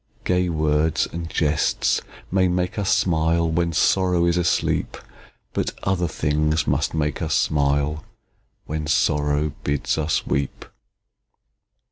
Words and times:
Gay 0.23 0.49
words 0.49 1.07
and 1.13 1.29
jests 1.29 2.01
may 2.31 2.47
make 2.47 2.79
us 2.79 2.89
smile, 2.89 3.47
When 3.47 3.71
Sorrow 3.71 4.25
is 4.25 4.35
asleep; 4.35 4.97
But 5.53 5.75
other 5.83 6.07
things 6.07 6.65
must 6.65 6.95
make 6.95 7.21
us 7.21 7.35
smile, 7.35 8.03
When 8.65 8.87
Sorrow 8.87 9.51
bids 9.63 9.99
us 9.99 10.25
weep! 10.25 10.65